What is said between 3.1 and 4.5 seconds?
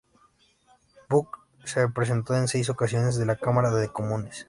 a la Cámara de los Comunes.